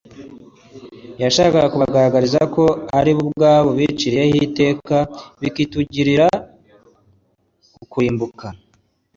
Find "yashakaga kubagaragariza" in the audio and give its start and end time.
1.21-2.41